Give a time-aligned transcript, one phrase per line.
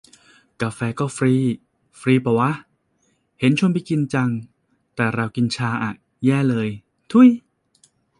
[0.61, 1.33] กาแฟก็ฟรี
[1.99, 2.51] ฟรีปะวะ
[3.39, 4.29] เห็นชวนไปกินจัง
[4.95, 5.93] แต่เรากินชาอะ
[6.25, 6.67] แย่เลย
[7.11, 7.27] ถุย